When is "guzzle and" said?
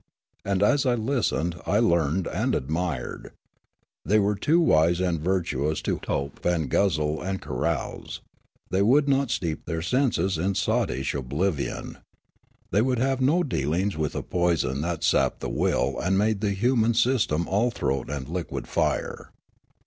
6.71-7.39